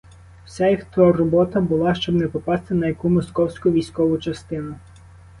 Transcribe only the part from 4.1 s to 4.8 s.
частину.